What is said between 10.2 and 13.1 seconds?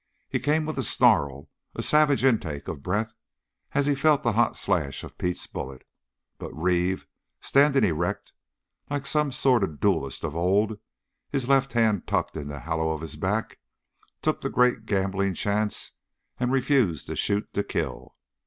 of old, his left hand tucked into the hollow of